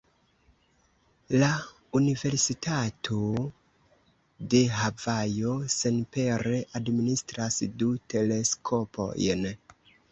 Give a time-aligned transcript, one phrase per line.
[1.41, 1.49] La
[1.99, 3.19] Universitato
[4.55, 9.51] de Havajo senpere administras du teleskopojn.